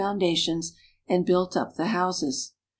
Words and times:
foundations 0.01 0.73
and 1.07 1.27
built 1.27 1.55
up 1.55 1.75
the 1.75 1.85
houses. 1.89 2.53